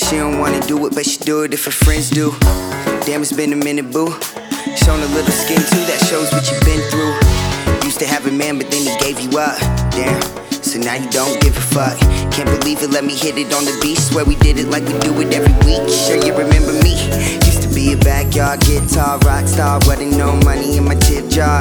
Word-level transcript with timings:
she 0.00 0.16
don't 0.16 0.38
wanna 0.38 0.60
do 0.66 0.86
it, 0.86 0.94
but 0.94 1.04
she 1.04 1.18
do 1.18 1.42
it 1.42 1.52
if 1.52 1.64
her 1.64 1.70
friends 1.70 2.10
do. 2.10 2.32
Damn, 3.04 3.20
it's 3.22 3.32
been 3.32 3.52
a 3.52 3.56
minute, 3.56 3.92
boo. 3.92 4.10
Shown 4.76 5.00
a 5.00 5.06
little 5.12 5.32
skin 5.32 5.60
too, 5.60 5.84
that 5.90 6.00
shows 6.08 6.32
what 6.32 6.48
you've 6.50 6.64
been 6.64 6.80
through. 6.90 7.14
Used 7.84 7.98
to 7.98 8.06
have 8.06 8.26
a 8.26 8.32
man, 8.32 8.58
but 8.58 8.70
then 8.70 8.82
he 8.82 8.94
gave 8.98 9.20
you 9.20 9.38
up. 9.38 9.58
Damn, 9.92 10.20
so 10.62 10.78
now 10.78 10.94
you 10.94 11.08
don't 11.10 11.40
give 11.42 11.56
a 11.56 11.60
fuck. 11.60 11.98
Can't 12.32 12.48
believe 12.48 12.82
it, 12.82 12.90
let 12.90 13.04
me 13.04 13.14
hit 13.14 13.36
it 13.36 13.52
on 13.52 13.64
the 13.64 13.76
beach. 13.82 13.98
Swear 13.98 14.24
we 14.24 14.36
did 14.36 14.58
it 14.58 14.68
like 14.68 14.84
we 14.84 14.98
do 15.00 15.12
it 15.20 15.34
every 15.34 15.52
week. 15.66 15.88
Sure 15.88 16.16
you 16.16 16.32
remember 16.32 16.72
me? 16.82 16.96
Used 17.44 17.62
to 17.62 17.68
be 17.74 17.92
a 17.92 17.96
backyard 17.96 18.60
guitar 18.60 19.18
rock 19.20 19.46
star, 19.48 19.78
wasn't 19.86 20.16
no 20.16 20.36
money 20.44 20.78
in 20.78 20.84
my 20.84 20.94
tip 20.94 21.28
jar. 21.28 21.60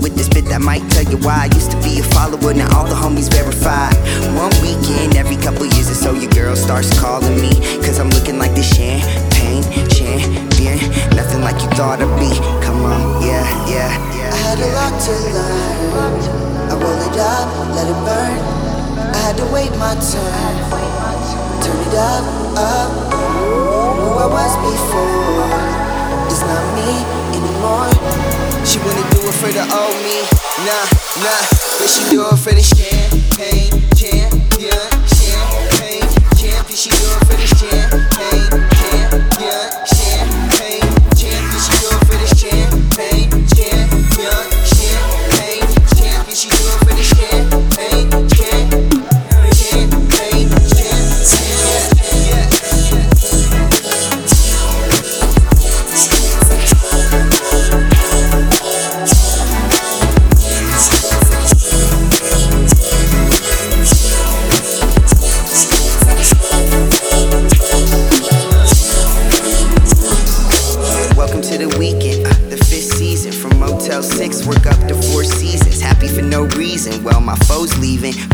With 0.00 0.16
this 0.16 0.28
bit 0.28 0.46
that 0.46 0.62
might 0.62 0.80
tell 0.90 1.04
you 1.04 1.18
why. 1.20 1.44
I 1.44 1.54
used 1.54 1.70
to 1.72 1.78
be 1.84 2.00
a 2.00 2.02
follower, 2.16 2.54
now 2.54 2.72
all 2.72 2.88
the 2.88 2.96
homies 2.96 3.28
verified. 3.28 3.92
One 4.32 4.52
weekend, 4.64 5.16
every 5.16 5.36
couple 5.36 5.66
years 5.66 5.90
or 5.92 5.98
so, 5.98 6.14
your 6.14 6.30
girl 6.32 6.56
starts 6.56 6.88
calling 6.98 7.36
me. 7.36 7.52
Cause 7.84 8.00
I'm 8.00 8.08
looking 8.08 8.38
like 8.38 8.54
the 8.56 8.64
champagne 8.64 9.60
champion. 9.92 10.80
Nothing 11.12 11.44
like 11.44 11.60
you 11.60 11.68
thought 11.76 12.00
I'd 12.00 12.08
be. 12.16 12.32
Come 12.64 12.80
on, 12.88 13.20
yeah, 13.20 13.44
yeah. 13.68 13.92
I 14.32 14.36
had 14.48 14.58
a 14.64 14.68
lot 14.72 14.94
to 15.04 15.12
learn. 15.36 16.40
I 16.70 16.74
roll 16.80 17.00
it 17.04 17.18
up, 17.20 17.48
let 17.76 17.84
it 17.84 18.00
burn. 18.08 18.40
I 19.12 19.18
had 19.20 19.36
to 19.36 19.46
wait 19.52 19.72
my 19.76 19.92
turn. 20.00 20.54
Turn 21.60 21.76
it 21.76 21.94
up, 22.00 22.24
up. 22.56 22.90
Who 24.00 24.16
I 24.16 24.28
was 24.32 24.52
before 24.64 25.60
is 26.32 26.40
not 26.40 26.64
me 26.72 26.88
anymore. 27.36 28.30
She 28.64 28.78
it 28.78 29.09
for 29.32 29.52
the 29.52 29.62
old 29.62 29.94
me, 30.02 30.18
nah, 30.66 30.86
nah. 31.22 31.42
But 31.78 31.88
she 31.88 32.04
do 32.10 32.26
it 32.26 32.36
for 32.38 32.50
the 32.50 32.62
champagne. 32.62 33.70
champion, 33.94 34.89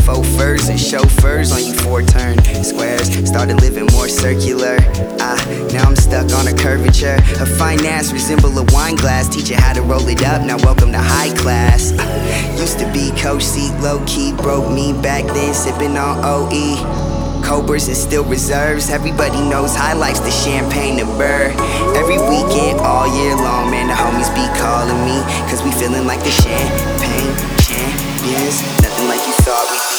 Faux 0.03 0.27
furs 0.37 0.69
and 0.69 0.79
chauffeurs 0.79 1.51
on 1.51 1.63
you 1.63 1.73
four 1.73 2.01
turn 2.01 2.37
squares. 2.63 3.07
Started 3.27 3.61
living 3.61 3.85
more 3.93 4.07
circular. 4.07 4.77
Ah, 5.19 5.37
now 5.73 5.87
I'm 5.87 5.95
stuck 5.95 6.31
on 6.33 6.47
a 6.47 6.53
curvature. 6.53 7.17
A 7.39 7.45
ass 7.85 8.11
resemble 8.11 8.57
a 8.57 8.65
wine 8.73 8.95
glass. 8.95 9.27
Teach 9.29 9.49
you 9.49 9.55
how 9.55 9.73
to 9.73 9.81
roll 9.81 10.07
it 10.07 10.23
up. 10.23 10.43
Now 10.43 10.57
welcome 10.57 10.91
to 10.91 10.99
high 10.99 11.35
class. 11.35 11.93
Ah, 11.97 12.59
used 12.59 12.79
to 12.79 12.91
be 12.91 13.11
coach 13.21 13.43
seat, 13.43 13.73
low 13.81 14.03
key. 14.05 14.33
Broke 14.33 14.71
me 14.71 14.93
back 14.93 15.25
then, 15.25 15.53
sipping 15.53 15.97
on 15.97 16.19
OE. 16.23 17.43
Cobras 17.43 17.87
is 17.87 18.01
still 18.01 18.23
reserves. 18.25 18.89
Everybody 18.89 19.39
knows 19.49 19.75
highlights 19.75 20.19
the 20.19 20.31
champagne 20.31 20.99
and 20.99 21.09
burr. 21.17 21.53
Every 21.95 22.17
weekend, 22.17 22.79
all 22.81 23.07
year 23.21 23.35
long, 23.35 23.71
man, 23.71 23.87
the 23.87 23.93
homies 23.93 24.33
be 24.33 24.45
calling 24.59 24.99
me. 25.05 25.21
Cause 25.49 25.63
we 25.63 25.71
feeling 25.71 26.07
like 26.07 26.23
the 26.23 26.31
champagne 26.31 27.57
Nothing 28.29 29.07
like 29.07 29.25
you 29.25 29.31
thought 29.45 29.71
we 29.71 29.96